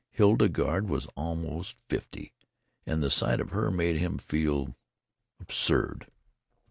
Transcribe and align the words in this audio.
Hildegarde 0.09 0.87
was 0.89 1.05
almost 1.15 1.75
fifty, 1.87 2.33
and 2.87 3.03
the 3.03 3.11
sight 3.11 3.39
of 3.39 3.51
her 3.51 3.69
made 3.69 3.97
him 3.97 4.17
feel 4.17 4.75
absurd.... 5.39 6.07